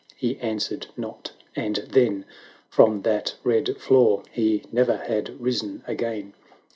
"He 0.25 0.39
answered 0.39 0.87
not: 0.97 1.33
and 1.55 1.75
then 1.91 2.25
From 2.71 3.03
that 3.03 3.35
red 3.43 3.77
floor 3.77 4.23
he 4.31 4.63
ne'er 4.71 4.97
had 4.97 5.39
risen 5.39 5.83
again. 5.85 6.33